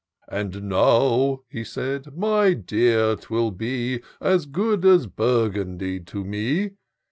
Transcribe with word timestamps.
"And 0.27 0.63
now," 0.63 1.41
he 1.47 1.63
said," 1.63 2.17
my 2.17 2.53
dear, 2.55 3.15
'twill 3.15 3.51
be 3.51 4.01
As 4.19 4.47
good 4.47 4.83
as 4.83 5.05
Burgundy 5.05 5.99
to 5.99 6.23
me. 6.25 6.71